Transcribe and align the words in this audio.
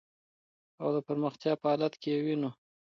او 0.81 0.87
د 0.95 0.97
پرمختیا 1.07 1.53
په 1.61 1.65
حالت 1.71 1.93
کی 2.01 2.09
یې 2.13 2.19
وېنو. 2.25 2.49